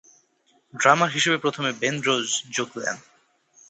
[0.73, 2.97] ড্রামার হিসেবে প্রথমে Ben Rose যোগ দেন।